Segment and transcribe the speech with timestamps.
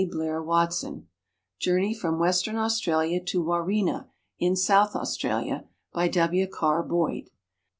[0.09, 1.05] Blair Watson;"
[1.61, 4.07] Journey from Western Australia to Warina,
[4.39, 6.47] in South Australia," by W.
[6.47, 7.29] Carr Boyd.